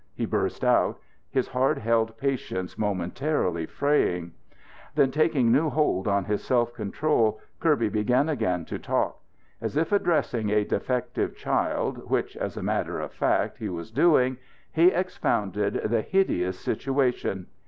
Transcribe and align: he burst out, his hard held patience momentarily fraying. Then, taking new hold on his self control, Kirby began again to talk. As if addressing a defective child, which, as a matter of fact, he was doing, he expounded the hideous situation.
he 0.15 0.25
burst 0.25 0.63
out, 0.65 0.99
his 1.29 1.49
hard 1.49 1.77
held 1.77 2.17
patience 2.17 2.75
momentarily 2.75 3.67
fraying. 3.67 4.31
Then, 4.95 5.11
taking 5.11 5.51
new 5.51 5.69
hold 5.69 6.07
on 6.07 6.25
his 6.25 6.43
self 6.43 6.73
control, 6.73 7.39
Kirby 7.59 7.87
began 7.89 8.27
again 8.27 8.65
to 8.65 8.79
talk. 8.79 9.21
As 9.61 9.77
if 9.77 9.91
addressing 9.91 10.49
a 10.49 10.65
defective 10.65 11.35
child, 11.37 12.09
which, 12.09 12.35
as 12.35 12.57
a 12.57 12.63
matter 12.63 12.99
of 12.99 13.13
fact, 13.13 13.59
he 13.59 13.69
was 13.69 13.91
doing, 13.91 14.37
he 14.71 14.87
expounded 14.87 15.75
the 15.85 16.01
hideous 16.01 16.57
situation. 16.59 17.45